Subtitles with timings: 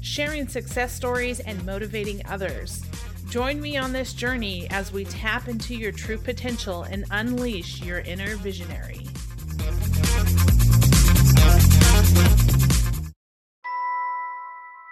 [0.00, 2.82] sharing success stories, and motivating others.
[3.28, 8.00] Join me on this journey as we tap into your true potential and unleash your
[8.00, 9.06] inner visionary.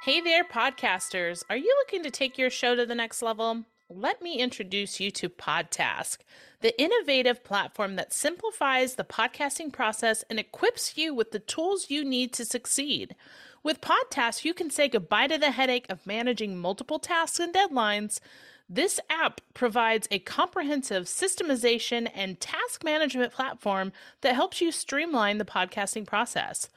[0.05, 1.43] Hey there, podcasters.
[1.51, 3.65] Are you looking to take your show to the next level?
[3.91, 6.19] Let me introduce you to Podtask,
[6.61, 12.05] the innovative platform that simplifies the podcasting process and equips you with the tools you
[12.05, 13.17] need to succeed.
[13.63, 18.21] With Podtask, you can say goodbye to the headache of managing multiple tasks and deadlines.
[18.69, 25.45] This app provides a comprehensive systemization and task management platform that helps you streamline the
[25.45, 26.69] podcasting process.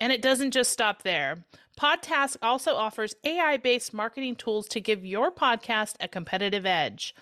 [0.00, 1.44] And it doesn't just stop there.
[1.78, 7.14] Podtask also offers AI based marketing tools to give your podcast a competitive edge.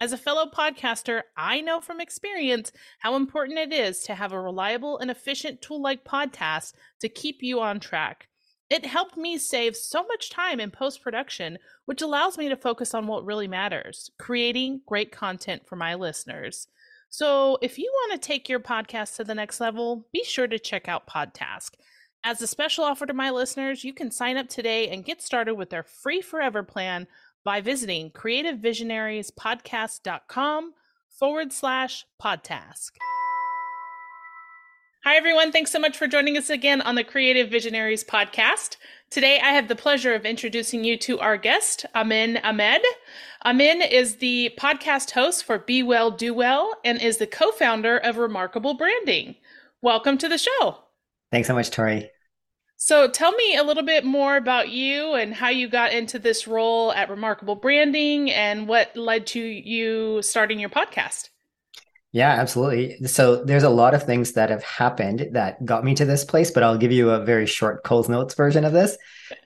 [0.00, 4.40] As a fellow podcaster, I know from experience how important it is to have a
[4.40, 8.28] reliable and efficient tool like Podtask to keep you on track.
[8.68, 12.94] It helped me save so much time in post production, which allows me to focus
[12.94, 16.66] on what really matters creating great content for my listeners.
[17.08, 20.58] So, if you want to take your podcast to the next level, be sure to
[20.58, 21.74] check out Podtask.
[22.24, 25.54] As a special offer to my listeners, you can sign up today and get started
[25.54, 27.06] with their free forever plan
[27.44, 30.72] by visiting creativevisionariespodcast.com
[31.08, 32.90] forward slash podtask.
[35.06, 35.52] Hi, everyone.
[35.52, 38.76] Thanks so much for joining us again on the Creative Visionaries podcast.
[39.08, 42.82] Today, I have the pleasure of introducing you to our guest, Amin Ahmed.
[43.44, 47.96] Amin is the podcast host for Be Well, Do Well and is the co founder
[47.96, 49.36] of Remarkable Branding.
[49.80, 50.78] Welcome to the show.
[51.30, 52.10] Thanks so much, Tori.
[52.76, 56.48] So, tell me a little bit more about you and how you got into this
[56.48, 61.28] role at Remarkable Branding and what led to you starting your podcast.
[62.16, 62.96] Yeah, absolutely.
[63.08, 66.50] So there's a lot of things that have happened that got me to this place,
[66.50, 68.96] but I'll give you a very short Coles Notes version of this.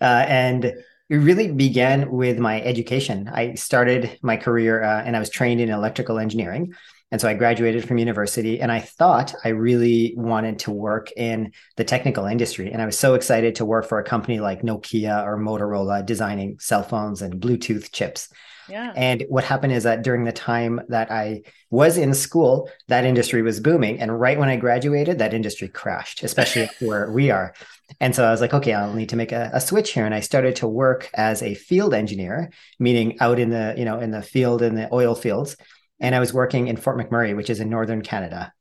[0.00, 0.76] Uh, and it
[1.08, 3.28] really began with my education.
[3.28, 6.72] I started my career uh, and I was trained in electrical engineering.
[7.10, 11.50] And so I graduated from university and I thought I really wanted to work in
[11.74, 12.70] the technical industry.
[12.70, 16.60] And I was so excited to work for a company like Nokia or Motorola designing
[16.60, 18.28] cell phones and Bluetooth chips.
[18.70, 18.92] Yeah.
[18.94, 23.42] And what happened is that during the time that I was in school, that industry
[23.42, 24.00] was booming.
[24.00, 27.54] And right when I graduated, that industry crashed, especially where we are.
[27.98, 30.06] And so I was like, okay, I'll need to make a, a, switch here.
[30.06, 33.98] And I started to work as a field engineer, meaning out in the, you know,
[33.98, 35.56] in the field in the oil fields.
[35.98, 38.52] And I was working in Fort McMurray, which is in northern Canada.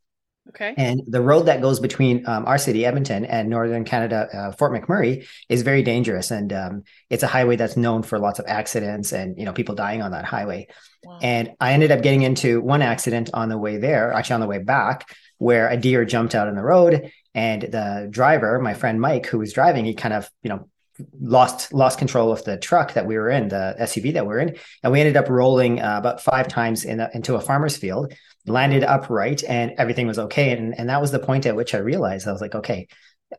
[0.49, 0.73] Okay.
[0.77, 4.73] And the road that goes between um, our city, Edmonton, and northern Canada, uh, Fort
[4.73, 9.11] McMurray, is very dangerous, and um, it's a highway that's known for lots of accidents
[9.13, 10.67] and you know people dying on that highway.
[11.03, 11.19] Wow.
[11.21, 14.47] And I ended up getting into one accident on the way there, actually on the
[14.47, 18.99] way back, where a deer jumped out in the road, and the driver, my friend
[18.99, 20.67] Mike, who was driving, he kind of you know
[21.21, 24.39] lost lost control of the truck that we were in, the SUV that we are
[24.39, 27.77] in, and we ended up rolling uh, about five times in a, into a farmer's
[27.77, 28.13] field
[28.45, 30.51] landed upright and everything was okay.
[30.51, 32.87] And, and that was the point at which I realized I was like, okay,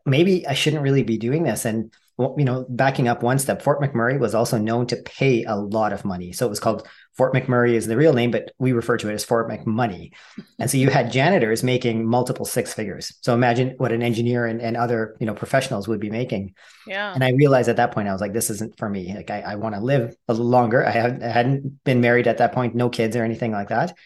[0.05, 1.65] maybe I shouldn't really be doing this.
[1.65, 5.55] And, you know, backing up one step, Fort McMurray was also known to pay a
[5.55, 6.31] lot of money.
[6.31, 9.13] So it was called Fort McMurray is the real name, but we refer to it
[9.13, 10.11] as Fort McMoney.
[10.59, 13.17] And so you had janitors making multiple six figures.
[13.21, 16.53] So imagine what an engineer and, and other, you know, professionals would be making.
[16.85, 17.11] Yeah.
[17.13, 19.13] And I realized at that point, I was like, this isn't for me.
[19.15, 20.85] Like I, I want to live a little longer.
[20.85, 23.97] I, had, I hadn't been married at that point, no kids or anything like that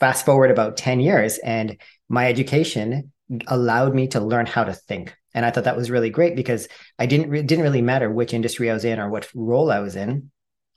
[0.00, 1.76] fast forward about 10 years and
[2.08, 3.12] my education
[3.46, 5.14] allowed me to learn how to think.
[5.34, 8.32] And i thought that was really great because i didn't it didn't really matter which
[8.32, 10.30] industry i was in or what role i was in.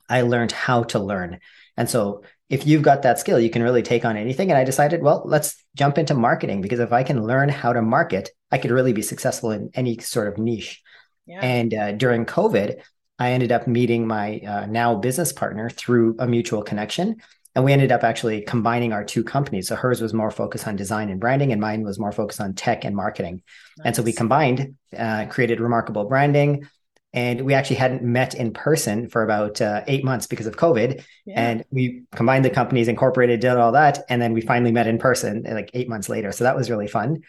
[0.08, 1.38] I learned how to learn.
[1.76, 4.50] And so if you've got that skill you can really take on anything.
[4.50, 7.82] And i decided well let's jump into marketing because if i can learn how to
[7.82, 10.82] market i could really be successful in any sort of niche.
[11.24, 11.40] Yeah.
[11.40, 12.82] and uh, during covid
[13.18, 17.16] i ended up meeting my uh, now business partner through a mutual connection
[17.54, 19.68] and we ended up actually combining our two companies.
[19.68, 22.54] So hers was more focused on design and branding, and mine was more focused on
[22.54, 23.42] tech and marketing.
[23.78, 23.86] Nice.
[23.86, 26.68] And so we combined, uh, created remarkable branding.
[27.14, 31.04] And we actually hadn't met in person for about uh, eight months because of COVID.
[31.26, 31.40] Yeah.
[31.42, 33.98] And we combined the companies, incorporated, did all that.
[34.08, 36.32] And then we finally met in person like eight months later.
[36.32, 37.20] So that was really fun.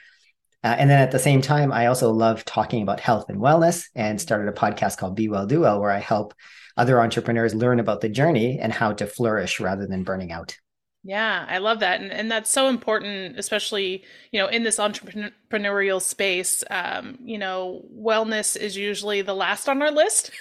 [0.63, 3.87] Uh, and then at the same time, I also love talking about health and wellness
[3.93, 6.33] and started a podcast called Be Well, Do Well, where I help
[6.77, 10.57] other entrepreneurs learn about the journey and how to flourish rather than burning out.
[11.05, 11.99] Yeah, I love that.
[11.99, 16.63] And, and that's so important, especially, you know, in this entrepreneurial space.
[16.69, 20.31] Um, you know, wellness is usually the last on our list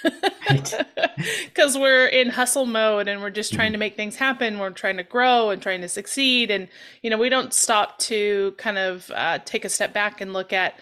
[1.43, 3.73] because we're in hustle mode and we're just trying mm-hmm.
[3.73, 4.57] to make things happen.
[4.57, 6.49] We're trying to grow and trying to succeed.
[6.49, 6.69] And,
[7.01, 10.53] you know, we don't stop to kind of uh, take a step back and look
[10.53, 10.75] at,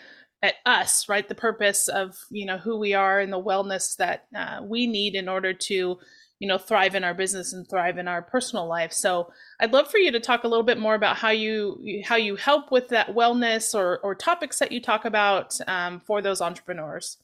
[0.43, 1.27] at us, right?
[1.27, 5.15] The purpose of, you know, who we are and the wellness that uh, we need
[5.15, 5.99] in order to,
[6.41, 8.91] you know thrive in our business and thrive in our personal life.
[8.91, 12.15] So i'd love for you to talk a little bit more about how you how
[12.15, 16.41] you help with that wellness or or topics that you talk about um, for those
[16.41, 17.17] entrepreneurs.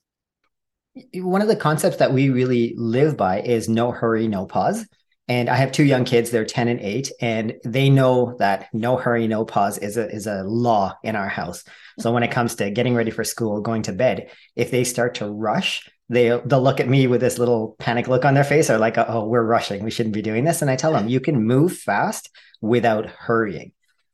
[1.15, 4.85] One of the concepts that we really live by is no hurry no pause
[5.27, 6.29] and i have two young kids.
[6.29, 10.27] They're 10 and 8 and they know that no hurry no pause is a is
[10.27, 11.63] a law in our house.
[11.99, 15.15] So when it comes to getting ready for school going to bed if they start
[15.15, 18.69] to rush they they'll look at me with this little panic look on their face
[18.69, 19.83] or like oh we're rushing.
[19.83, 20.61] We shouldn't be doing this.
[20.61, 22.29] And i tell them you can move fast
[22.61, 23.73] without hurrying.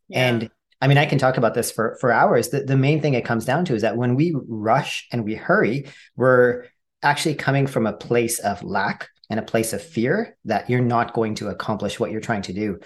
[0.10, 0.28] Yeah.
[0.28, 0.50] and
[0.82, 2.50] i mean i can talk about this for for hours.
[2.50, 5.36] The, the main thing it comes down to is that when we rush and we
[5.36, 6.66] hurry we're
[7.04, 11.14] actually coming from a place of lack and a place of fear that you're not
[11.14, 12.80] going to accomplish what you're trying to do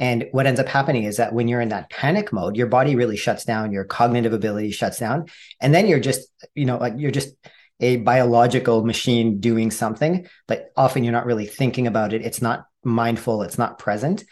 [0.00, 2.96] and what ends up happening is that when you're in that panic mode, your body
[2.96, 5.26] really shuts down, your cognitive ability shuts down.
[5.60, 7.34] And then you're just, you know, like you're just
[7.80, 12.24] a biological machine doing something, but often you're not really thinking about it.
[12.24, 14.24] It's not mindful, it's not present.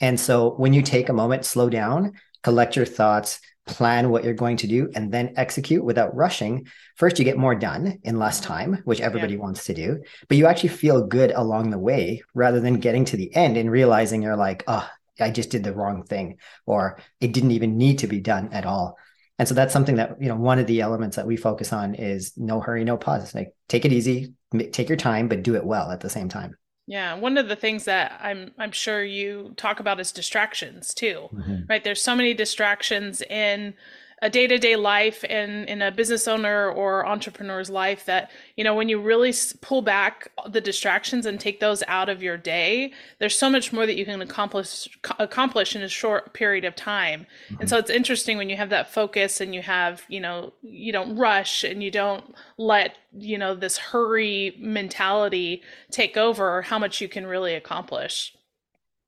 [0.00, 4.34] And so when you take a moment, slow down, collect your thoughts, plan what you're
[4.34, 6.66] going to do, and then execute without rushing,
[6.96, 8.52] first you get more done in less mm-hmm.
[8.52, 9.40] time, which everybody yeah.
[9.40, 13.16] wants to do, but you actually feel good along the way rather than getting to
[13.16, 14.88] the end and realizing you're like, oh,
[15.20, 18.66] I just did the wrong thing, or it didn't even need to be done at
[18.66, 18.96] all.
[19.38, 21.94] And so that's something that you know one of the elements that we focus on
[21.94, 23.34] is no hurry no pause.
[23.34, 24.34] Like take it easy
[24.72, 26.56] take your time but do it well at the same time
[26.86, 31.28] yeah one of the things that i'm i'm sure you talk about is distractions too
[31.32, 31.62] mm-hmm.
[31.68, 33.74] right there's so many distractions in
[34.22, 38.88] a day-to-day life and in a business owner or entrepreneur's life that you know when
[38.88, 43.50] you really pull back the distractions and take those out of your day there's so
[43.50, 44.88] much more that you can accomplish
[45.18, 47.60] accomplish in a short period of time mm-hmm.
[47.60, 50.92] and so it's interesting when you have that focus and you have you know you
[50.92, 55.60] don't rush and you don't let you know this hurry mentality
[55.90, 58.36] take over how much you can really accomplish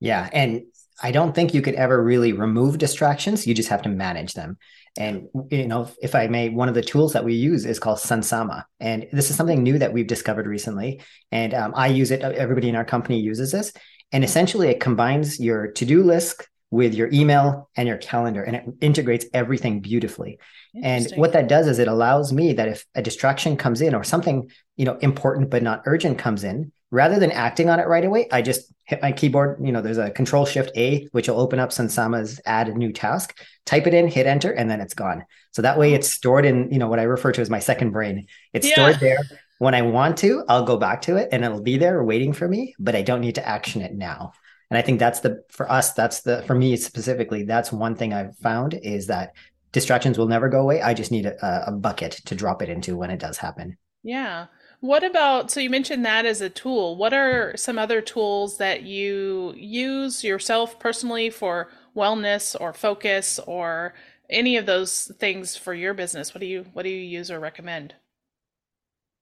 [0.00, 0.64] yeah and
[1.02, 3.46] I don't think you could ever really remove distractions.
[3.46, 4.56] You just have to manage them.
[4.96, 7.99] And you know, if I may, one of the tools that we use is called
[7.99, 11.00] Sunsama, and this is something new that we've discovered recently.
[11.32, 12.23] And um, I use it.
[12.23, 13.73] Everybody in our company uses this,
[14.12, 18.64] and essentially, it combines your to-do list with your email and your calendar, and it
[18.81, 20.38] integrates everything beautifully.
[20.82, 24.05] And what that does is it allows me that if a distraction comes in or
[24.05, 28.04] something you know important but not urgent comes in, rather than acting on it right
[28.04, 29.60] away, I just hit my keyboard.
[29.64, 32.92] You know, there's a control shift A, which will open up Sunsama's add a new
[32.92, 35.25] task, type it in, hit enter, and then it's gone.
[35.52, 37.90] So that way it's stored in, you know, what I refer to as my second
[37.90, 38.26] brain.
[38.52, 38.75] It's yeah.
[38.75, 39.19] stored there.
[39.58, 42.48] When I want to, I'll go back to it and it'll be there waiting for
[42.48, 44.32] me, but I don't need to action it now.
[44.70, 48.12] And I think that's the, for us, that's the, for me specifically, that's one thing
[48.12, 49.32] I've found is that
[49.72, 50.82] distractions will never go away.
[50.82, 53.78] I just need a, a bucket to drop it into when it does happen.
[54.02, 54.46] Yeah.
[54.84, 56.96] What about, so you mentioned that as a tool.
[56.96, 63.94] What are some other tools that you use yourself personally for wellness or focus or
[64.29, 66.34] any of those things for your business?
[66.34, 67.94] What do you what do you use or recommend?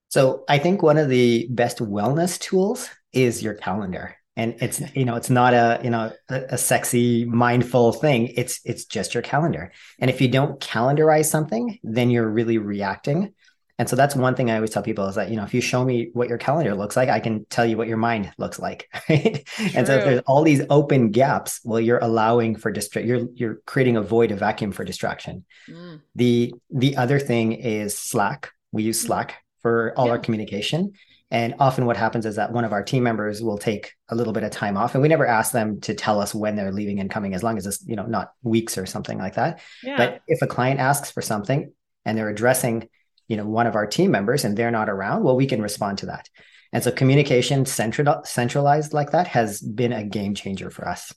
[0.09, 4.17] So I think one of the best wellness tools is your calendar.
[4.35, 8.33] And it's you know it's not a you know a, a sexy mindful thing.
[8.37, 9.71] It's it's just your calendar.
[10.01, 13.33] And if you don't calendarize something, then you're really reacting
[13.79, 15.61] and so that's one thing I always tell people is that, you know, if you
[15.61, 18.59] show me what your calendar looks like, I can tell you what your mind looks
[18.59, 18.89] like.
[19.09, 19.47] Right.
[19.75, 23.57] And so if there's all these open gaps, well, you're allowing for distract, you're, you're
[23.67, 25.45] creating a void, a vacuum for distraction.
[25.69, 26.01] Mm.
[26.15, 28.51] The, the other thing is Slack.
[28.71, 29.07] We use mm.
[29.07, 30.13] Slack for all yeah.
[30.13, 30.93] our communication.
[31.31, 34.33] And often what happens is that one of our team members will take a little
[34.33, 37.01] bit of time off and we never ask them to tell us when they're leaving
[37.01, 39.61] and coming as long as it's, you know, not weeks or something like that.
[39.83, 39.97] Yeah.
[39.97, 41.73] But if a client asks for something
[42.05, 42.89] and they're addressing
[43.29, 45.99] you know one of our team members and they're not around well we can respond
[45.99, 46.29] to that
[46.73, 51.13] and so communication central, centralized like that has been a game changer for us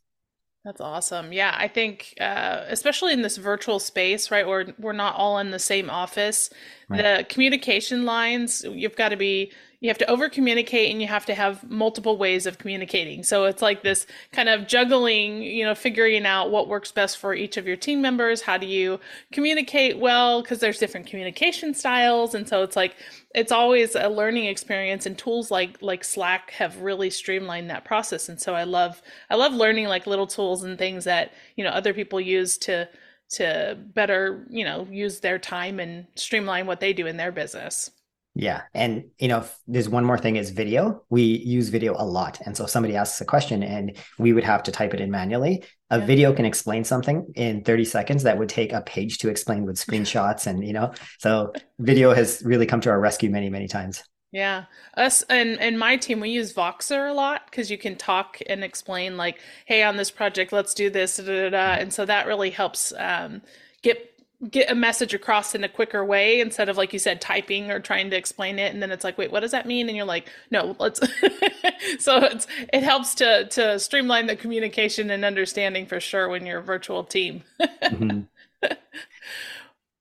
[0.66, 1.32] that's awesome.
[1.32, 5.52] Yeah, I think uh, especially in this virtual space, right, where we're not all in
[5.52, 6.50] the same office,
[6.90, 7.04] right.
[7.04, 11.26] the communication lines you've got to be you have to over communicate and you have
[11.26, 13.24] to have multiple ways of communicating.
[13.24, 17.34] So it's like this kind of juggling, you know, figuring out what works best for
[17.34, 18.42] each of your team members.
[18.42, 19.00] How do you
[19.32, 20.42] communicate well?
[20.42, 22.34] Because there's different communication styles.
[22.34, 22.96] And so it's like,
[23.36, 28.30] it's always a learning experience and tools like like slack have really streamlined that process
[28.30, 31.70] and so i love i love learning like little tools and things that you know
[31.70, 32.88] other people use to
[33.30, 37.92] to better you know use their time and streamline what they do in their business
[38.38, 38.64] yeah.
[38.74, 41.04] And, you know, there's one more thing is video.
[41.10, 42.42] We use video a lot.
[42.46, 45.10] And so if somebody asks a question and we would have to type it in
[45.10, 46.06] manually, a yeah.
[46.06, 49.78] video can explain something in 30 seconds that would take a page to explain with
[49.78, 50.48] screenshots.
[50.48, 54.04] And, you know, so video has really come to our rescue many, many times.
[54.34, 54.66] Yeah.
[54.98, 58.66] Us and and my team we use Voxer a lot because you can talk and
[58.66, 61.74] explain like, hey, on this project, let's do this, da, da, da.
[61.76, 63.42] and so that really helps um,
[63.82, 64.15] get
[64.50, 67.80] get a message across in a quicker way instead of like you said typing or
[67.80, 68.74] trying to explain it.
[68.74, 69.88] And then it's like wait what does that mean?
[69.88, 71.00] And you're like no let's
[72.00, 76.60] so it's it helps to to streamline the communication and understanding for sure when you're
[76.60, 77.44] a virtual team.
[77.86, 78.22] Mm-hmm.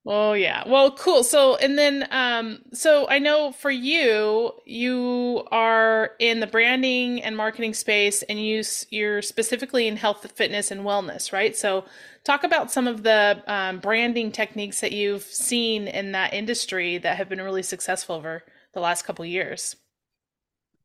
[0.06, 0.68] Oh yeah.
[0.68, 1.25] Well, cool.
[1.25, 7.37] So and then um so I know for you you are in the branding and
[7.37, 11.56] marketing space and you you're specifically in health fitness and wellness, right?
[11.56, 11.87] So
[12.23, 17.16] talk about some of the um, branding techniques that you've seen in that industry that
[17.16, 18.42] have been really successful over
[18.75, 19.76] the last couple years.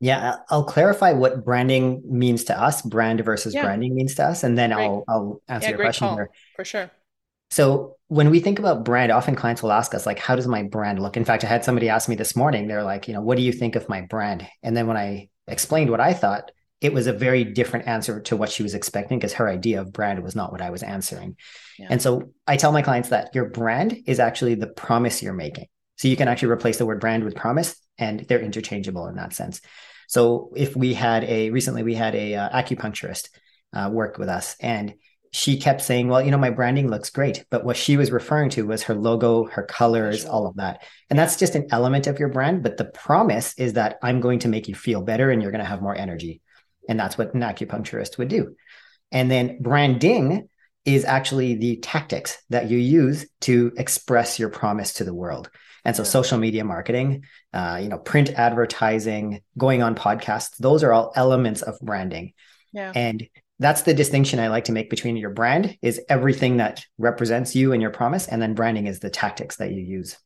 [0.02, 3.64] Yeah, I'll clarify what branding means to us, brand versus yeah.
[3.64, 4.86] branding means to us, and then great.
[4.86, 6.30] I'll I'll answer yeah, your question call, here.
[6.56, 6.92] For sure.
[7.52, 10.64] So when we think about brand, often clients will ask us, like, how does my
[10.64, 11.18] brand look?
[11.18, 13.44] In fact, I had somebody ask me this morning, they're like, you know, what do
[13.44, 14.48] you think of my brand?
[14.64, 16.52] And then when I explained what I thought,
[16.82, 19.92] it was a very different answer to what she was expecting because her idea of
[19.92, 21.36] brand was not what I was answering.
[21.78, 21.88] Yeah.
[21.90, 25.68] And so I tell my clients that your brand is actually the promise you're making.
[25.98, 29.34] So you can actually replace the word brand with promise and they're interchangeable in that
[29.34, 29.60] sense.
[30.08, 33.28] So if we had a recently we had a uh, acupuncturist
[33.74, 34.94] uh, work with us and
[35.32, 37.46] she kept saying, well, you know, my branding looks great.
[37.50, 40.84] But what she was referring to was her logo, her colors, all of that.
[41.10, 42.64] And that's just an element of your brand.
[42.64, 45.64] But the promise is that I'm going to make you feel better and you're going
[45.64, 46.42] to have more energy.
[46.88, 48.56] And that's what an acupuncturist would do.
[49.12, 50.50] And then branding
[50.86, 55.52] is actually the tactics that you use to express your promise to the world.
[55.86, 56.10] And so yeah.
[56.10, 61.62] social media marketing, uh, you know, print advertising, going on podcasts, those are all elements
[61.62, 62.34] of branding.
[62.74, 62.92] Yeah.
[62.96, 63.28] And
[63.60, 67.74] that's the distinction I like to make between your brand is everything that represents you
[67.74, 70.18] and your promise, and then branding is the tactics that you use.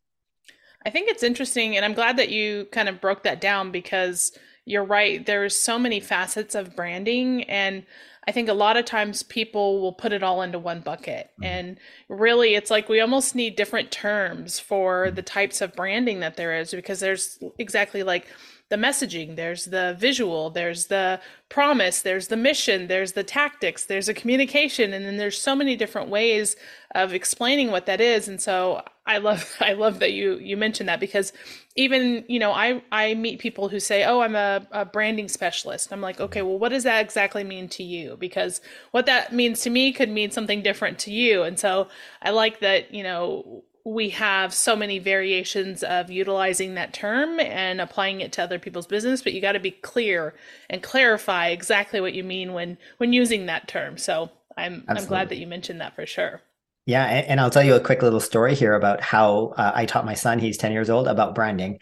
[0.86, 4.38] I think it's interesting, and I'm glad that you kind of broke that down because
[4.66, 5.26] you're right.
[5.26, 7.86] There's so many facets of branding, and
[8.28, 11.32] I think a lot of times people will put it all into one bucket.
[11.34, 11.44] Mm-hmm.
[11.44, 16.38] And really, it's like we almost need different terms for the types of branding that
[16.38, 18.28] there is because there's exactly like
[18.70, 24.10] the messaging, there's the visual, there's the promise, there's the mission, there's the tactics, there's
[24.10, 26.56] a communication, and then there's so many different ways
[26.96, 28.28] of explaining what that is.
[28.28, 31.34] And so I love I love that you you mentioned that because
[31.76, 35.92] even you know I I meet people who say oh I'm a, a branding specialist.
[35.92, 38.18] I'm like okay well what does that exactly mean to you?
[38.18, 41.44] Because what that means to me could mean something different to you.
[41.44, 41.90] And so
[42.22, 47.82] I like that you know we have so many variations of utilizing that term and
[47.82, 50.34] applying it to other people's business but you got to be clear
[50.70, 53.98] and clarify exactly what you mean when when using that term.
[53.98, 55.02] So i'm Absolutely.
[55.02, 56.42] i'm glad that you mentioned that for sure.
[56.86, 59.86] Yeah and, and i'll tell you a quick little story here about how uh, i
[59.86, 61.80] taught my son he's 10 years old about branding.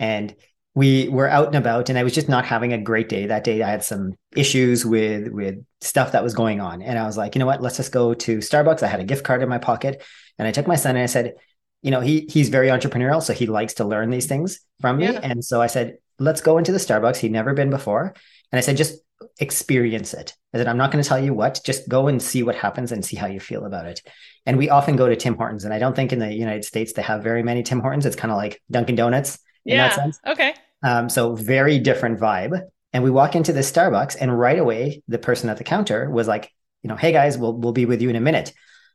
[0.00, 0.34] And
[0.74, 3.44] we were out and about and i was just not having a great day that
[3.44, 7.16] day i had some issues with with stuff that was going on and i was
[7.16, 9.48] like you know what let's just go to starbucks i had a gift card in
[9.48, 10.02] my pocket
[10.38, 11.34] and I took my son and I said,
[11.82, 15.04] you know, he he's very entrepreneurial, so he likes to learn these things from me.
[15.04, 15.20] Yeah.
[15.22, 17.18] And so I said, let's go into the Starbucks.
[17.18, 18.14] He'd never been before.
[18.52, 19.00] And I said, just
[19.38, 20.34] experience it.
[20.52, 22.92] I said, I'm not going to tell you what, just go and see what happens
[22.92, 24.00] and see how you feel about it.
[24.46, 25.64] And we often go to Tim Hortons.
[25.64, 28.06] And I don't think in the United States they have very many Tim Hortons.
[28.06, 29.88] It's kind of like Dunkin' Donuts in yeah.
[29.88, 30.20] that sense.
[30.26, 30.54] Okay.
[30.84, 32.60] Um, so very different vibe.
[32.92, 36.28] And we walk into the Starbucks, and right away, the person at the counter was
[36.28, 38.52] like, you know, hey guys, we'll we'll be with you in a minute.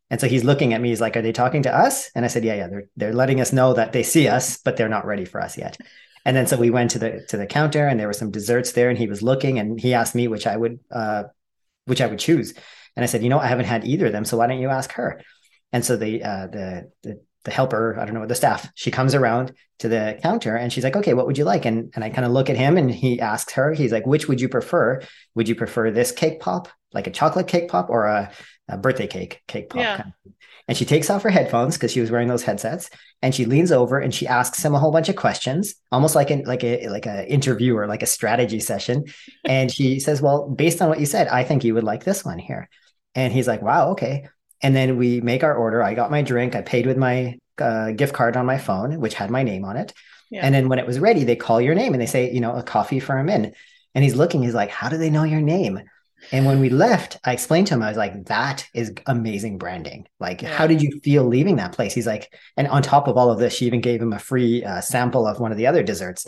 [0.10, 0.90] And so he's looking at me.
[0.90, 2.68] He's like, "Are they talking to us?" And I said, "Yeah, yeah.
[2.68, 5.58] They're they're letting us know that they see us, but they're not ready for us
[5.58, 5.78] yet."
[6.26, 8.72] And then so we went to the to the counter, and there were some desserts
[8.72, 11.24] there, and he was looking, and he asked me which I would uh,
[11.86, 12.54] which I would choose.
[12.96, 14.70] And I said, "You know, I haven't had either of them, so why don't you
[14.70, 15.22] ask her?"
[15.72, 19.16] And so the uh, the the the helper, I don't know, the staff, she comes
[19.16, 21.66] around to the counter and she's like, okay, what would you like?
[21.66, 24.28] And, and I kind of look at him and he asks her, he's like, which
[24.28, 25.02] would you prefer?
[25.36, 28.32] Would you prefer this cake pop like a chocolate cake pop or a,
[28.68, 29.82] a birthday cake cake pop.
[29.82, 29.98] Yeah.
[29.98, 30.34] Kind of.
[30.68, 32.92] And she takes off her headphones because she was wearing those headsets,
[33.24, 36.30] and she leans over and she asks him a whole bunch of questions, almost like
[36.30, 39.06] an like a like a interview or like a strategy session.
[39.46, 42.24] and she says, "Well, based on what you said, I think you would like this
[42.24, 42.70] one here."
[43.16, 44.28] And he's like, "Wow, okay."
[44.62, 45.82] And then we make our order.
[45.82, 46.56] I got my drink.
[46.56, 49.78] I paid with my uh, gift card on my phone, which had my name on
[49.78, 49.94] it.
[50.30, 50.42] Yeah.
[50.46, 52.56] And then when it was ready, they call your name and they say, you know,
[52.56, 53.54] a coffee for Amin.
[53.96, 55.82] And he's looking, he's like, how do they know your name?
[56.32, 60.08] And when we left, I explained to him, I was like, that is amazing branding.
[60.20, 60.50] Like, Yeah.
[60.50, 61.94] how did you feel leaving that place?
[61.94, 64.64] He's like, and on top of all of this, she even gave him a free
[64.64, 66.28] uh, sample of one of the other desserts.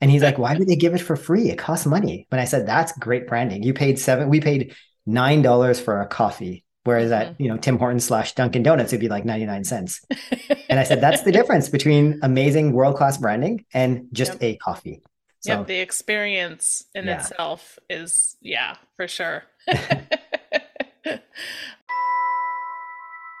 [0.00, 1.50] And he's like, why would they give it for free?
[1.50, 2.26] It costs money.
[2.30, 3.62] But I said, that's great branding.
[3.62, 4.74] You paid seven, we paid
[5.08, 6.64] $9 for a coffee.
[6.84, 10.00] Whereas at, you know, Tim Hortons slash Dunkin' Donuts, it'd be like 99 cents.
[10.68, 14.42] And I said, that's the difference between amazing world class branding and just Yep.
[14.42, 15.00] a coffee.
[15.40, 17.20] So Yep, the experience in Yeah.
[17.20, 19.44] itself is, yeah, for sure.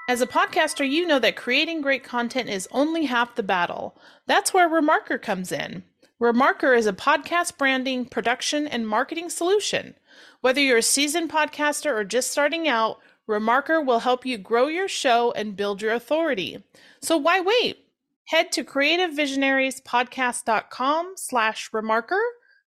[0.08, 3.96] As a podcaster, you know that creating great content is only half the battle.
[4.26, 5.84] That's where Remarkr comes in.
[6.20, 9.94] Remarkr is a podcast branding, production, and marketing solution.
[10.40, 14.88] Whether you're a seasoned podcaster or just starting out, Remarkr will help you grow your
[14.88, 16.62] show and build your authority.
[17.00, 17.78] So why wait?
[18.26, 22.20] Head to creativevisionariespodcast.com slash remarkr.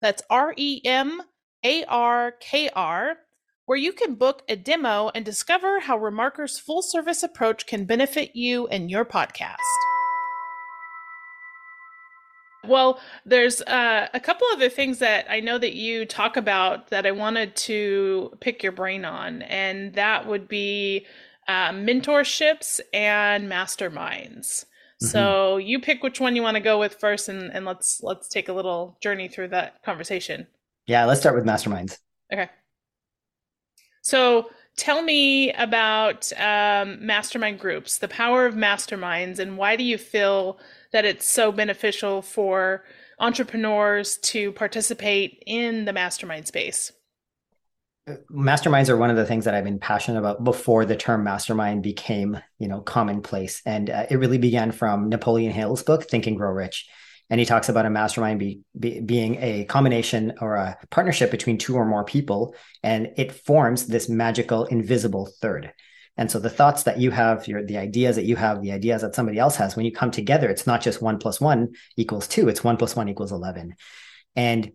[0.02, 1.22] That's R E M
[1.64, 3.18] A R K R,
[3.66, 8.36] where you can book a demo and discover how Remarkr's full service approach can benefit
[8.36, 9.56] you and your podcast.
[12.68, 17.06] Well, there's uh, a couple other things that I know that you talk about that
[17.06, 21.06] I wanted to pick your brain on, and that would be
[21.48, 24.66] uh, mentorships and masterminds.
[25.00, 28.30] So you pick which one you want to go with first, and, and let's let's
[28.30, 30.48] take a little journey through that conversation.
[30.88, 31.98] yeah, let's start with masterminds.
[32.32, 32.50] Okay.
[34.02, 39.98] So tell me about um, mastermind groups, the power of masterminds, and why do you
[39.98, 40.60] feel
[40.92, 42.84] that it's so beneficial for
[43.20, 46.92] entrepreneurs to participate in the mastermind space?
[48.32, 51.84] masterminds are one of the things that I've been passionate about before the term mastermind
[51.84, 53.62] became, you know, commonplace.
[53.66, 56.90] And uh, it really began from Napoleon Hill's book, Think and Grow Rich.
[57.30, 61.58] And he talks about a mastermind be, be, being a combination or a partnership between
[61.58, 65.74] two or more people, and it forms this magical invisible third.
[66.16, 69.02] And so the thoughts that you have, your the ideas that you have, the ideas
[69.02, 72.28] that somebody else has, when you come together, it's not just one plus one equals
[72.28, 73.76] two; it's one plus one equals eleven.
[74.36, 74.74] And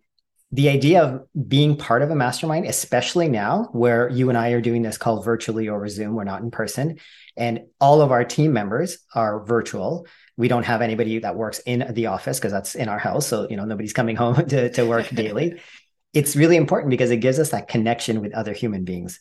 [0.50, 4.62] the idea of being part of a mastermind, especially now where you and I are
[4.62, 6.98] doing this call virtually over Zoom, we're not in person,
[7.36, 10.06] and all of our team members are virtual.
[10.38, 13.26] We don't have anybody that works in the office because that's in our house.
[13.26, 15.60] So, you know, nobody's coming home to, to work daily.
[16.14, 19.20] It's really important because it gives us that connection with other human beings.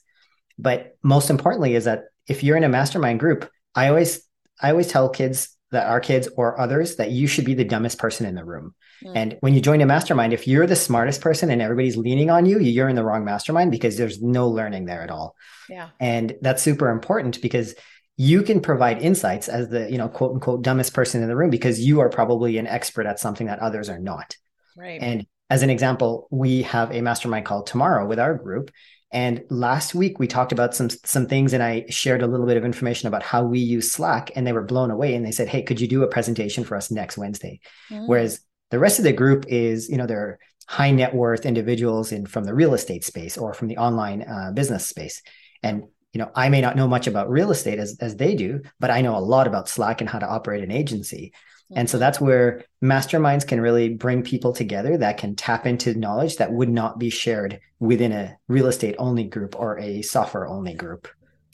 [0.57, 4.21] But most importantly is that if you're in a mastermind group, I always
[4.61, 7.99] I always tell kids that our kids or others that you should be the dumbest
[7.99, 8.73] person in the room.
[9.03, 9.11] Mm.
[9.15, 12.45] And when you join a mastermind, if you're the smartest person and everybody's leaning on
[12.45, 15.35] you, you're in the wrong mastermind because there's no learning there at all.
[15.69, 15.89] Yeah.
[15.99, 17.75] And that's super important because
[18.17, 21.51] you can provide insights as the, you know, quote unquote dumbest person in the room
[21.51, 24.35] because you are probably an expert at something that others are not.
[24.75, 25.01] Right.
[25.01, 28.71] And as an example, we have a mastermind call tomorrow with our group.
[29.11, 32.57] And last week we talked about some some things, and I shared a little bit
[32.57, 35.15] of information about how we use Slack, and they were blown away.
[35.15, 38.07] And they said, "Hey, could you do a presentation for us next Wednesday?" Mm.
[38.07, 42.25] Whereas the rest of the group is, you know, they're high net worth individuals in
[42.25, 45.21] from the real estate space or from the online uh, business space,
[45.63, 45.83] and
[46.17, 48.89] you know, I may not know much about real estate as as they do, but
[48.89, 51.31] I know a lot about Slack and how to operate an agency.
[51.75, 56.37] And so that's where masterminds can really bring people together that can tap into knowledge
[56.37, 60.73] that would not be shared within a real estate only group or a software only
[60.73, 61.07] group.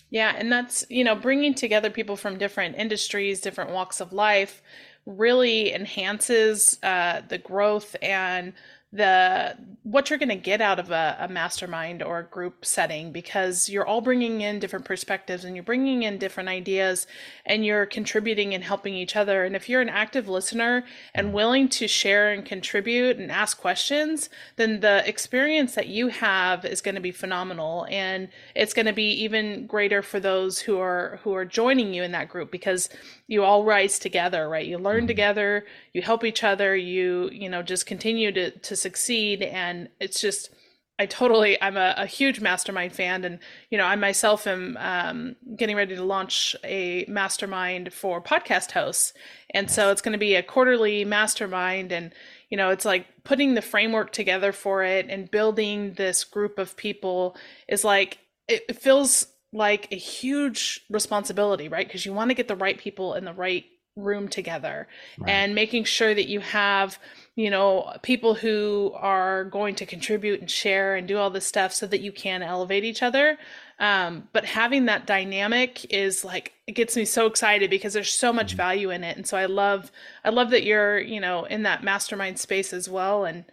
[0.10, 4.62] Yeah, and that's, you know, bringing together people from different industries, different walks of life
[5.06, 8.54] really enhances uh, the growth and
[8.94, 13.12] the what you're going to get out of a, a mastermind or a group setting
[13.12, 17.06] because you're all bringing in different perspectives and you're bringing in different ideas
[17.46, 19.44] and you're contributing and helping each other.
[19.44, 24.30] And if you're an active listener and willing to share and contribute and ask questions
[24.56, 27.86] then the experience that you have is going to be phenomenal.
[27.90, 32.04] And it's going to be even greater for those who are who are joining you
[32.04, 32.88] in that group because
[33.28, 34.66] you all rise together right?
[34.66, 35.08] You learn Mhm.
[35.08, 40.22] together you help each other you you know just continue to to succeed and it's
[40.22, 40.52] just
[41.00, 45.36] i totally i'm a, a huge mastermind fan and you know i myself am um,
[45.58, 49.14] getting ready to launch a mastermind for podcast hosts
[49.52, 52.14] and so it's going to be a quarterly mastermind and
[52.50, 56.78] you know it's like putting the framework together for it and building this group of
[56.78, 57.36] people
[57.68, 61.88] is like it feels like a huge responsibility, right?
[61.88, 63.64] Because you want to get the right people in the right
[63.96, 64.88] room together
[65.20, 65.30] right.
[65.30, 66.98] and making sure that you have
[67.36, 71.74] you know people who are going to contribute and share and do all this stuff
[71.74, 73.38] so that you can elevate each other.
[73.80, 78.32] Um, but having that dynamic is like it gets me so excited because there's so
[78.32, 78.58] much mm-hmm.
[78.58, 79.18] value in it.
[79.18, 79.92] And so i love
[80.24, 83.26] i love that you're you know in that mastermind space as well.
[83.26, 83.46] And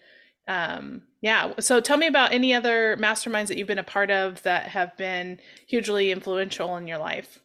[0.48, 1.52] um, yeah.
[1.60, 4.96] So tell me about any other masterminds that you've been a part of that have
[4.96, 7.40] been hugely influential in your life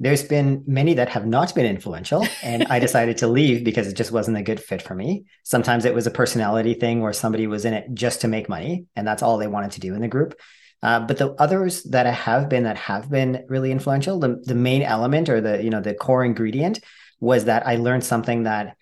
[0.00, 3.96] there's been many that have not been influential and i decided to leave because it
[3.96, 5.24] just wasn't a good fit for me.
[5.44, 8.86] Sometimes it was a personality thing where somebody was in it just to make money
[8.96, 10.34] and that's all they wanted to do in the group.
[10.82, 14.82] Uh, but the others that have been that have been really influential the, the main
[14.82, 16.80] element or the you know the core ingredient
[17.20, 18.76] was that i learned something that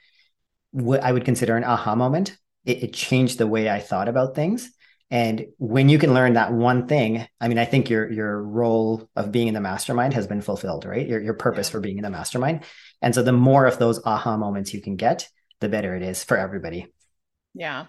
[0.72, 2.36] w- I would consider an aha moment.
[2.64, 4.70] It, it changed the way i thought about things
[5.10, 9.08] and when you can learn that one thing, I mean, I think your your role
[9.16, 11.06] of being in the mastermind has been fulfilled, right?
[11.06, 11.72] Your your purpose yeah.
[11.72, 12.64] for being in the mastermind.
[13.00, 15.28] And so the more of those aha moments you can get,
[15.60, 16.92] the better it is for everybody.
[17.54, 17.86] Yeah.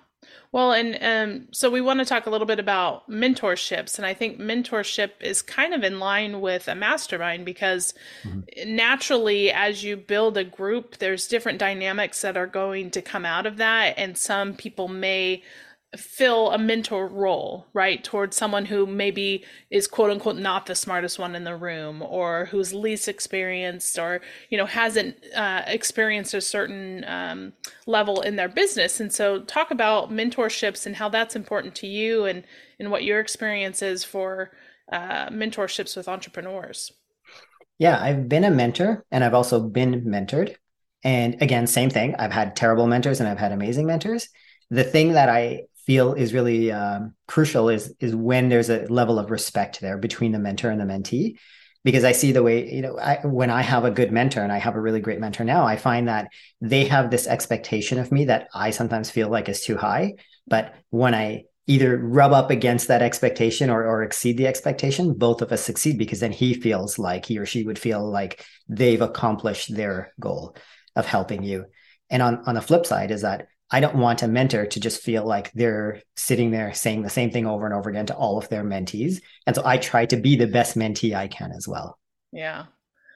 [0.51, 3.97] Well, and um, so we want to talk a little bit about mentorships.
[3.97, 8.75] And I think mentorship is kind of in line with a mastermind because mm-hmm.
[8.75, 13.45] naturally, as you build a group, there's different dynamics that are going to come out
[13.45, 13.93] of that.
[13.97, 15.43] And some people may
[15.97, 21.17] fill a mentor role, right, towards someone who maybe is quote unquote not the smartest
[21.17, 26.41] one in the room or who's least experienced or, you know, hasn't uh, experienced a
[26.41, 27.54] certain um,
[27.88, 28.99] level in their business.
[28.99, 32.43] And so, talk about mentorships and how that's important to you and,
[32.80, 34.52] and what your experience is for
[34.91, 36.91] uh, mentorships with entrepreneurs.
[37.80, 40.56] Yeah, I've been a mentor and I've also been mentored.
[41.04, 42.13] And again, same thing.
[42.19, 44.28] I've had terrible mentors and I've had amazing mentors
[44.69, 49.20] the thing that I feel is really um, crucial is is when there's a level
[49.20, 51.38] of respect there between the mentor and the mentee.
[51.86, 54.52] Because i see the way you know I, when i have a good mentor and
[54.52, 56.28] i have a really great mentor now i find that
[56.60, 60.15] they have this expectation of me that i sometimes feel like is too high.
[60.46, 65.42] But when i either rub up against that expectation or, or exceed the expectation both
[65.44, 69.02] of us succeed because then he feels like he or she would feel like they've
[69.02, 70.56] accomplished their goal
[70.96, 71.65] of helping you.
[72.10, 75.01] And on, on the flip side is that I don't want a mentor to just
[75.01, 78.38] feel like they're sitting there saying the same thing over and over again to all
[78.38, 79.21] of their mentees.
[79.45, 81.99] And so I try to be the best mentee I can as well.
[82.32, 82.65] Yeah.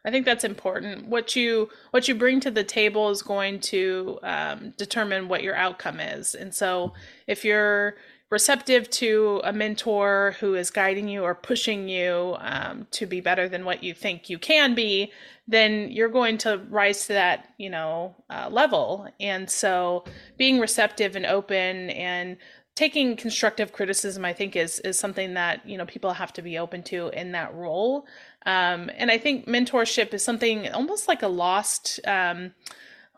[0.06, 1.08] I think that's important.
[1.08, 5.56] What you what you bring to the table is going to um, determine what your
[5.56, 6.36] outcome is.
[6.36, 6.94] And so,
[7.26, 7.96] if you're
[8.30, 13.48] receptive to a mentor who is guiding you or pushing you um, to be better
[13.48, 15.12] than what you think you can be,
[15.48, 19.08] then you're going to rise to that, you know, uh, level.
[19.20, 20.06] And so,
[20.38, 22.38] being receptive and open and
[22.76, 26.58] taking constructive criticism, I think, is is something that you know people have to be
[26.58, 28.08] open to in that role.
[28.46, 32.00] Um, and I think mentorship is something almost like a lost.
[32.06, 32.54] Um,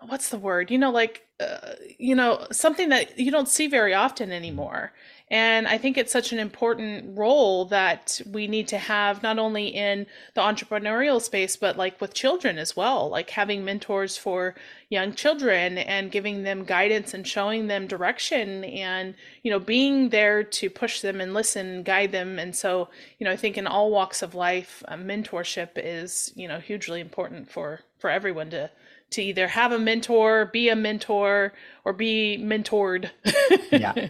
[0.02, 0.72] what's the word?
[0.72, 4.94] You know, like uh, you know, something that you don't see very often anymore.
[5.30, 9.68] And I think it's such an important role that we need to have not only
[9.68, 10.06] in
[10.36, 14.56] the entrepreneurial space, but like with children as well, like having mentors for
[14.90, 20.42] young children and giving them guidance and showing them direction and, you know, being there
[20.42, 22.40] to push them and listen, guide them.
[22.40, 26.48] And so, you know, I think in all walks of life, uh, mentorship is, you
[26.48, 28.70] know, hugely important for, for everyone to,
[29.12, 33.10] to either have a mentor, be a mentor, or be mentored.
[33.72, 34.10] yeah.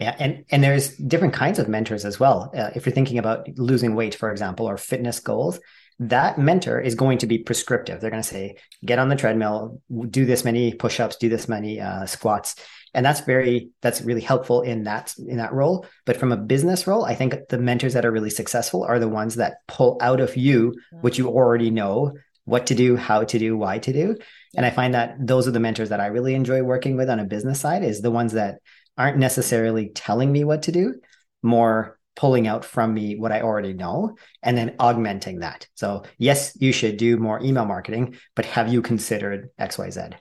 [0.00, 2.50] Yeah, and and there's different kinds of mentors as well.
[2.56, 5.60] Uh, if you're thinking about losing weight, for example, or fitness goals,
[6.00, 8.00] that mentor is going to be prescriptive.
[8.00, 9.80] They're going to say, "Get on the treadmill,
[10.10, 12.56] do this many push-ups, do this many uh, squats,"
[12.92, 15.86] and that's very that's really helpful in that in that role.
[16.06, 19.08] But from a business role, I think the mentors that are really successful are the
[19.08, 23.38] ones that pull out of you what you already know, what to do, how to
[23.38, 24.16] do, why to do.
[24.56, 27.20] And I find that those are the mentors that I really enjoy working with on
[27.20, 28.58] a business side is the ones that
[28.96, 30.94] aren't necessarily telling me what to do,
[31.42, 35.66] more pulling out from me what I already know and then augmenting that.
[35.74, 40.14] So, yes, you should do more email marketing, but have you considered XYZ?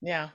[0.00, 0.28] Yeah.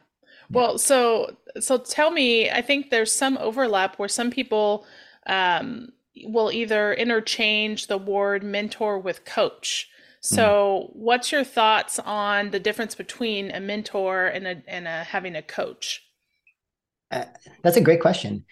[0.52, 4.86] Well, so so tell me, I think there's some overlap where some people
[5.26, 5.90] um,
[6.24, 9.90] will either interchange the word mentor with coach.
[10.26, 10.96] So, mm.
[10.96, 15.42] what's your thoughts on the difference between a mentor and a and a having a
[15.44, 16.02] coach?
[17.12, 17.26] Uh,
[17.62, 18.46] that's a great question.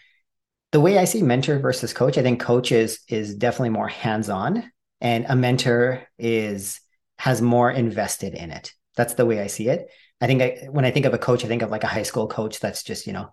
[0.72, 4.72] The way I see mentor versus coach, I think coach is is definitely more hands-on
[5.02, 6.80] and a mentor is
[7.18, 8.72] has more invested in it.
[8.96, 9.88] That's the way I see it.
[10.22, 12.04] I think I, when I think of a coach, I think of like a high
[12.04, 13.32] school coach that's just, you know,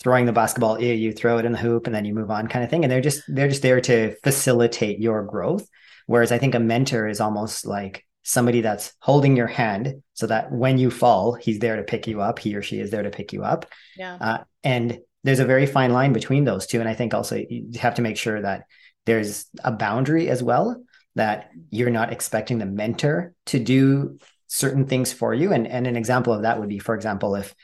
[0.00, 2.64] throwing the basketball you throw it in the hoop and then you move on kind
[2.64, 5.66] of thing and they're just they're just there to facilitate your growth
[6.06, 10.50] whereas i think a mentor is almost like somebody that's holding your hand so that
[10.50, 12.40] when you fall he's there to pick you up.
[12.40, 13.66] He or she is there to pick you up.
[13.96, 14.18] Yeah.
[14.20, 16.80] Uh, and there's a very fine line between those two.
[16.80, 18.64] And i think also you have to make sure that
[19.06, 20.82] there's a boundary as well
[21.14, 25.52] that you're not expecting the mentor to do certain things for you.
[25.52, 27.54] And and an example of that would be for example if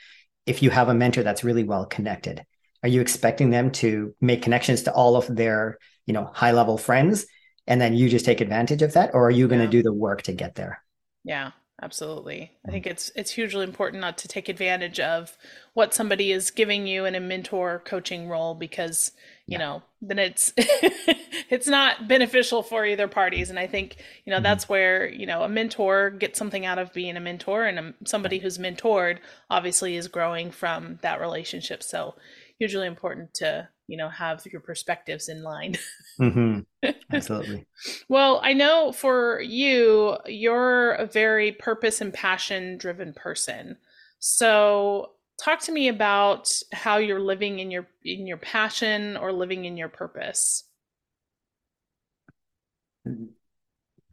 [0.45, 2.45] if you have a mentor that's really well connected
[2.83, 6.77] are you expecting them to make connections to all of their you know high level
[6.77, 7.25] friends
[7.67, 9.71] and then you just take advantage of that or are you going to yeah.
[9.71, 10.81] do the work to get there
[11.23, 15.35] yeah absolutely i think it's it's hugely important not to take advantage of
[15.73, 19.11] what somebody is giving you in a mentor coaching role because
[19.47, 19.57] you yeah.
[19.57, 24.43] know then it's it's not beneficial for either parties and i think you know mm-hmm.
[24.43, 27.93] that's where you know a mentor gets something out of being a mentor and a,
[28.05, 29.17] somebody who's mentored
[29.49, 32.13] obviously is growing from that relationship so
[32.59, 35.75] hugely important to you know have your perspectives in line.
[36.19, 36.89] Mm-hmm.
[37.13, 37.65] absolutely.
[38.07, 43.77] Well i know for you you're a very purpose and passion driven person.
[44.19, 49.65] So talk to me about how you're living in your in your passion or living
[49.65, 50.63] in your purpose.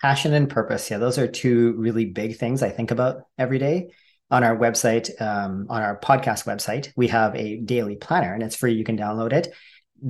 [0.00, 0.90] Passion and purpose.
[0.90, 3.90] Yeah those are two really big things i think about every day
[4.30, 8.56] on our website um, on our podcast website we have a daily planner and it's
[8.56, 9.52] free you can download it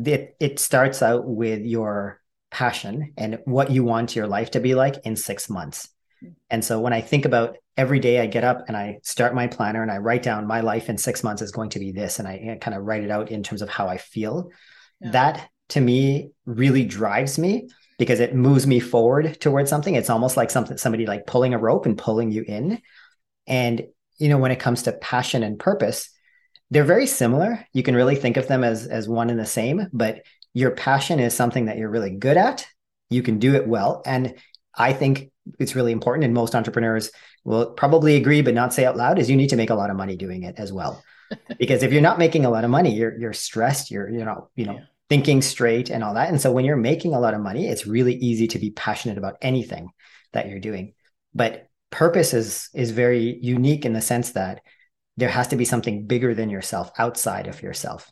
[0.06, 4.74] it, it starts out with your passion and what you want your life to be
[4.74, 5.88] like in six months
[6.50, 9.46] and so when I think about every day I get up and I start my
[9.46, 12.18] planner and I write down my life in six months is going to be this,
[12.18, 14.50] and I kind of write it out in terms of how I feel,
[15.00, 15.12] yeah.
[15.12, 19.94] that to me really drives me because it moves me forward towards something.
[19.94, 22.80] It's almost like something somebody like pulling a rope and pulling you in.
[23.46, 23.86] And
[24.20, 26.10] you know, when it comes to passion and purpose,
[26.70, 27.66] they're very similar.
[27.72, 30.22] You can really think of them as as one and the same, but
[30.54, 32.66] your passion is something that you're really good at.
[33.08, 34.02] You can do it well.
[34.06, 34.34] And
[34.74, 37.10] I think it's really important and most entrepreneurs
[37.44, 39.90] will probably agree but not say out loud is you need to make a lot
[39.90, 41.02] of money doing it as well
[41.58, 44.48] because if you're not making a lot of money you're you're stressed you're you're not
[44.54, 44.84] you know yeah.
[45.08, 47.86] thinking straight and all that and so when you're making a lot of money it's
[47.86, 49.90] really easy to be passionate about anything
[50.32, 50.92] that you're doing
[51.34, 54.62] but purpose is is very unique in the sense that
[55.16, 58.10] there has to be something bigger than yourself outside of yourself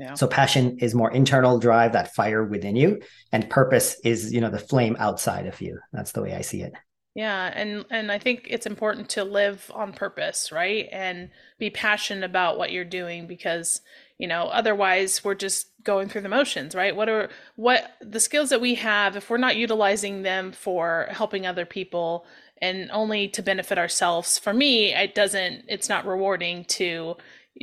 [0.00, 0.14] yeah.
[0.14, 3.00] So passion is more internal drive, that fire within you,
[3.32, 5.78] and purpose is, you know, the flame outside of you.
[5.92, 6.72] That's the way I see it.
[7.14, 10.88] Yeah, and and I think it's important to live on purpose, right?
[10.90, 13.82] And be passionate about what you're doing because,
[14.16, 16.96] you know, otherwise we're just going through the motions, right?
[16.96, 21.46] What are what the skills that we have if we're not utilizing them for helping
[21.46, 22.24] other people
[22.60, 27.16] and only to benefit ourselves, for me, it doesn't it's not rewarding to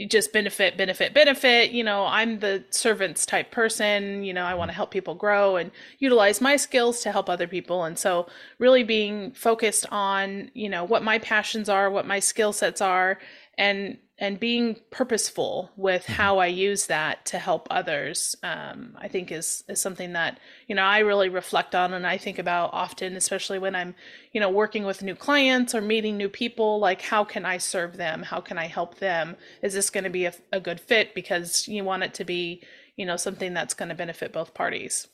[0.10, 1.72] just benefit benefit benefit.
[1.72, 4.24] You know i'm the servants type person.
[4.24, 7.48] You know i want to help people grow and utilize my skills to help other
[7.48, 7.84] people.
[7.84, 8.28] And so
[8.60, 13.18] really being focused on you know what my passions are what my skill sets are
[13.58, 16.14] and and being purposeful with mm-hmm.
[16.14, 20.76] how I use that to help others, um, I think is is something that you
[20.76, 23.96] know I really reflect on and I think about often, especially when I'm
[24.32, 26.80] you know working with new clients or meeting new people.
[26.80, 28.24] Like, how can I serve them?
[28.24, 29.36] How can I help them?
[29.62, 31.14] Is this going to be a, a good fit?
[31.14, 32.64] Because you want it to be
[32.96, 35.08] you know something that's going to benefit both parties.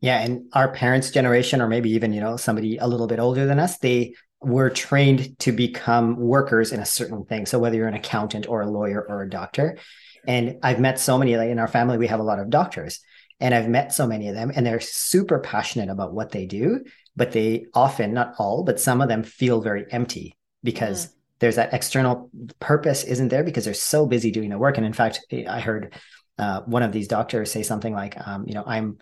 [0.00, 3.46] Yeah, and our parents' generation, or maybe even you know somebody a little bit older
[3.46, 7.46] than us, they were trained to become workers in a certain thing.
[7.46, 9.78] So whether you're an accountant or a lawyer or a doctor,
[10.26, 13.00] and I've met so many like in our family, we have a lot of doctors,
[13.40, 16.84] and I've met so many of them, and they're super passionate about what they do,
[17.16, 21.06] but they often, not all, but some of them feel very empty because.
[21.06, 21.10] Mm.
[21.42, 24.76] There's that external purpose isn't there because they're so busy doing the work.
[24.76, 25.92] And in fact, I heard
[26.38, 28.98] uh, one of these doctors say something like, um, "You know, I'm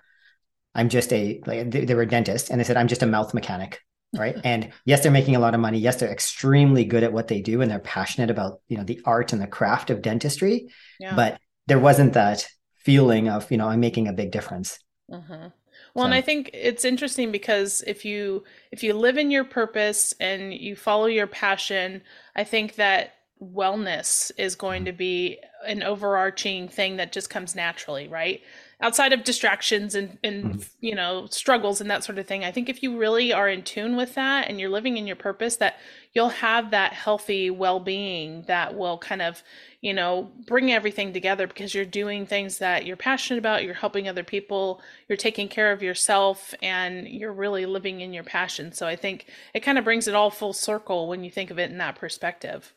[0.74, 3.06] I'm just a like they, they were a dentist and they said I'm just a
[3.06, 3.80] mouth mechanic
[4.16, 7.28] right and yes they're making a lot of money yes they're extremely good at what
[7.28, 10.68] they do and they're passionate about you know the art and the craft of dentistry
[10.98, 11.14] yeah.
[11.14, 12.46] but there wasn't that
[12.78, 14.78] feeling of you know i'm making a big difference
[15.10, 15.32] mm-hmm.
[15.32, 15.52] well
[15.94, 16.02] so.
[16.02, 18.42] and i think it's interesting because if you
[18.72, 22.02] if you live in your purpose and you follow your passion
[22.34, 28.08] i think that wellness is going to be an overarching thing that just comes naturally
[28.08, 28.42] right
[28.82, 30.60] outside of distractions and, and mm-hmm.
[30.80, 33.62] you know struggles and that sort of thing i think if you really are in
[33.62, 35.78] tune with that and you're living in your purpose that
[36.12, 39.42] you'll have that healthy well-being that will kind of
[39.80, 44.08] you know bring everything together because you're doing things that you're passionate about you're helping
[44.08, 48.86] other people you're taking care of yourself and you're really living in your passion so
[48.86, 51.70] i think it kind of brings it all full circle when you think of it
[51.70, 52.74] in that perspective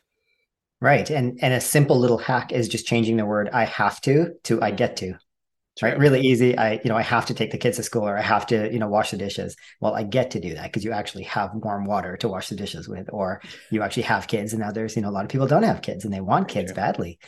[0.80, 1.08] Right.
[1.08, 4.60] And and a simple little hack is just changing the word I have to to
[4.60, 5.14] I get to.
[5.82, 5.98] Right.
[5.98, 6.56] Really easy.
[6.56, 8.72] I, you know, I have to take the kids to school or I have to,
[8.72, 9.56] you know, wash the dishes.
[9.80, 12.54] Well, I get to do that because you actually have warm water to wash the
[12.54, 14.52] dishes with, or you actually have kids.
[14.52, 16.46] And now there's, you know, a lot of people don't have kids and they want
[16.46, 17.18] kids badly.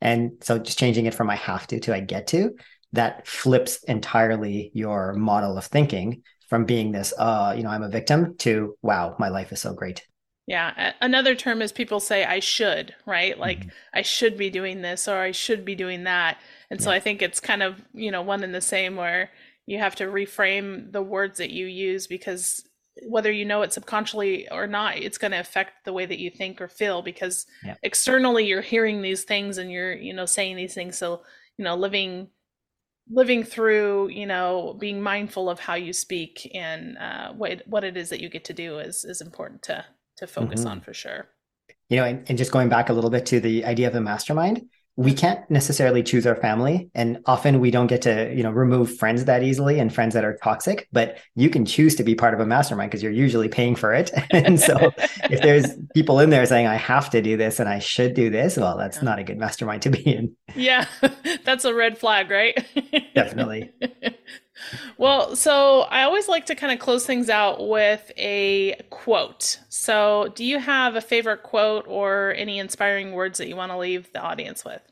[0.00, 2.52] And so just changing it from I have to to I get to,
[2.92, 7.88] that flips entirely your model of thinking from being this, uh, you know, I'm a
[7.88, 10.06] victim to wow, my life is so great.
[10.46, 10.92] Yeah.
[11.00, 13.36] Another term is people say I should, right?
[13.36, 13.68] Like mm-hmm.
[13.94, 16.38] I should be doing this or I should be doing that.
[16.70, 19.30] And so I think it's kind of, you know, one and the same where
[19.66, 22.64] you have to reframe the words that you use because
[23.08, 26.30] whether you know it subconsciously or not, it's going to affect the way that you
[26.30, 27.74] think or feel because yeah.
[27.82, 30.96] externally you're hearing these things and you're, you know, saying these things.
[30.96, 31.22] So,
[31.58, 32.28] you know, living
[33.08, 37.96] living through you know being mindful of how you speak and uh, what what it
[37.96, 39.84] is that you get to do is is important to
[40.16, 40.70] to focus mm-hmm.
[40.70, 41.28] on for sure.
[41.88, 44.00] You know and, and, just going back a little bit to the idea of a
[44.00, 48.50] mastermind we can't necessarily choose our family and often we don't get to you know
[48.50, 52.14] remove friends that easily and friends that are toxic but you can choose to be
[52.14, 54.10] part of a mastermind because you're usually paying for it.
[54.32, 54.92] And so
[55.30, 58.28] if there's people in there saying i have to do this and i should do
[58.30, 59.04] this well that's yeah.
[59.04, 60.34] not a good mastermind to be in.
[60.54, 60.86] Yeah
[61.44, 62.56] that's a red flag right?
[63.14, 63.72] Definitely
[64.98, 70.32] well so i always like to kind of close things out with a quote so
[70.34, 74.12] do you have a favorite quote or any inspiring words that you want to leave
[74.12, 74.82] the audience with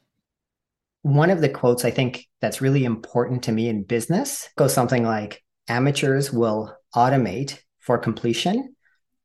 [1.04, 5.04] one of the quotes I think that's really important to me in business goes something
[5.04, 8.74] like amateurs will automate for completion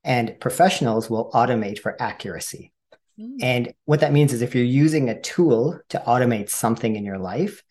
[0.04, 2.74] and professionals will automate for accuracy.
[3.18, 3.38] Mm.
[3.42, 7.18] And what that means is if you're using a tool to automate something in your
[7.18, 7.64] life,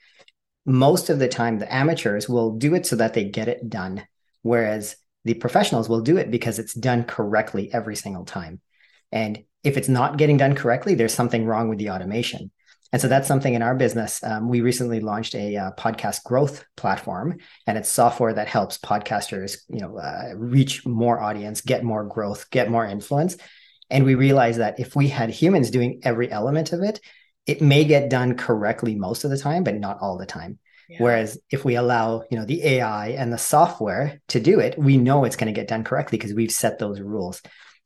[0.68, 4.06] most of the time the amateurs will do it so that they get it done,
[4.42, 8.60] whereas the professionals will do it because it's done correctly every single time.
[9.10, 12.50] And if it's not getting done correctly, there's something wrong with the automation.
[12.92, 14.22] And so that's something in our business.
[14.22, 19.58] Um, we recently launched a uh, podcast growth platform, and it's software that helps podcasters,
[19.68, 23.36] you know, uh, reach more audience, get more growth, get more influence.
[23.90, 27.00] And we realized that if we had humans doing every element of it,
[27.48, 30.58] it may get done correctly most of the time, but not all the time.
[30.88, 30.98] Yeah.
[31.00, 34.98] Whereas if we allow, you know, the AI and the software to do it, we
[34.98, 37.40] know it's going to get done correctly because we've set those rules.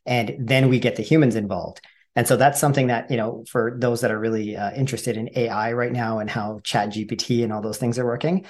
[0.05, 1.81] And then we get the humans involved.
[2.17, 5.31] And so that's something that, you know, for those that are really uh, interested in
[5.37, 8.45] AI right now and how Chat GPT and all those things are working,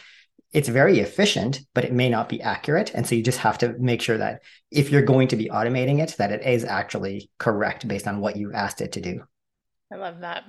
[0.53, 2.90] it's very efficient, but it may not be accurate.
[2.94, 6.03] And so you just have to make sure that if you're going to be automating
[6.03, 9.22] it, that it is actually correct based on what you asked it to do.
[9.92, 10.44] I love that.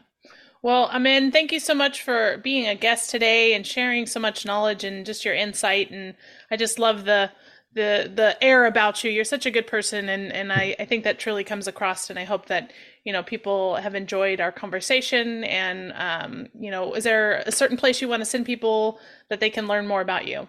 [0.63, 4.45] Well, Amin, thank you so much for being a guest today and sharing so much
[4.45, 5.91] knowledge and just your insight.
[5.91, 6.15] And
[6.49, 7.31] I just love the
[7.73, 9.11] the the air about you.
[9.11, 12.09] You're such a good person, and and I I think that truly comes across.
[12.09, 12.71] And I hope that
[13.03, 15.43] you know people have enjoyed our conversation.
[15.43, 18.99] And um, you know is there a certain place you want to send people
[19.29, 20.47] that they can learn more about you?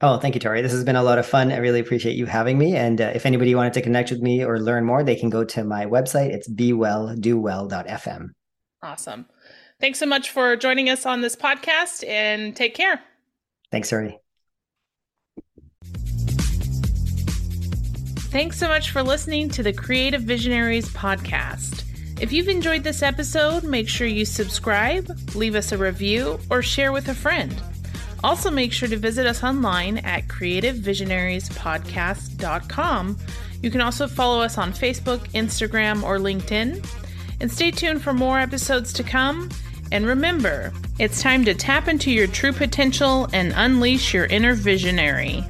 [0.00, 0.60] Oh thank you tori.
[0.60, 1.52] This has been a lot of fun.
[1.52, 2.74] I really appreciate you having me.
[2.74, 5.44] And uh, if anybody wanted to connect with me or learn more they can go
[5.44, 6.30] to my website.
[6.30, 8.30] It's bewelldowell.fm
[8.82, 9.26] awesome
[9.80, 13.00] thanks so much for joining us on this podcast and take care
[13.70, 14.18] thanks tori
[18.36, 21.84] Thanks so much for listening to the Creative Visionaries podcast.
[22.20, 26.92] If you've enjoyed this episode, make sure you subscribe, leave us a review, or share
[26.92, 27.58] with a friend.
[28.22, 33.18] Also, make sure to visit us online at creativevisionariespodcast.com.
[33.62, 36.86] You can also follow us on Facebook, Instagram, or LinkedIn.
[37.40, 39.48] And stay tuned for more episodes to come.
[39.92, 45.44] And remember, it's time to tap into your true potential and unleash your inner visionary.